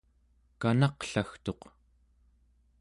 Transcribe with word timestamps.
kanaqlagtuq 0.61 1.61